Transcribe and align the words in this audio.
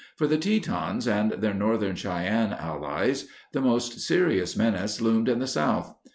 For 0.15 0.25
the 0.25 0.35
Tetons 0.39 1.07
and 1.07 1.29
their 1.33 1.53
Northern 1.53 1.95
Cheyenne 1.95 2.53
allies, 2.53 3.27
the 3.51 3.61
most 3.61 3.99
serious 3.99 4.57
menace 4.57 4.99
loomed 4.99 5.29
in 5.29 5.37
the 5.37 5.45
south. 5.45 5.93